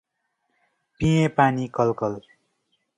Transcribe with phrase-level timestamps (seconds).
[0.99, 2.19] पिएँ पानी कलकल।